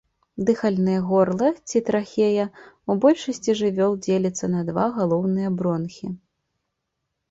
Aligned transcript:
Дыхальнае 0.45 0.95
горла, 1.09 1.49
ці 1.69 1.83
трахея, 1.91 2.47
у 2.93 2.97
большасці 3.05 3.51
жывёл 3.63 3.93
дзеліцца 4.09 4.45
на 4.59 4.69
два 4.75 4.91
галоўныя 5.01 5.49
бронхі. 5.63 6.07